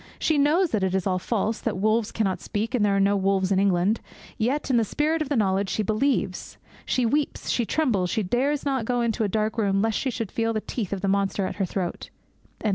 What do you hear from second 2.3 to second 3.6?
speak, that there are no wolves in